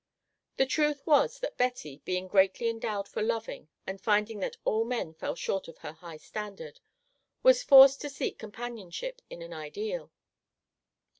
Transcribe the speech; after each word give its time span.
The 0.57 0.65
truth 0.65 1.05
was 1.05 1.37
that 1.41 1.57
Betty, 1.57 2.01
being 2.05 2.27
greatly 2.27 2.69
endowed 2.69 3.07
for 3.07 3.21
loving 3.21 3.67
and 3.85 4.01
finding 4.01 4.39
that 4.39 4.57
all 4.65 4.83
men 4.83 5.13
fell 5.13 5.35
short 5.35 5.67
of 5.67 5.77
her 5.77 5.91
high 5.93 6.17
standard, 6.17 6.79
was 7.43 7.61
forced 7.61 8.01
to 8.01 8.09
seek 8.09 8.39
companionship 8.39 9.21
in 9.29 9.43
an 9.43 9.53
ideal. 9.53 10.11